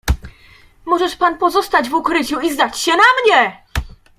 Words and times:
"Możesz 0.85 1.15
pan 1.15 1.37
pozostać 1.37 1.89
w 1.89 1.93
ukryciu 1.93 2.39
i 2.39 2.53
zdać 2.53 2.79
się 2.79 2.91
na 2.91 3.03
mnie." 3.25 3.63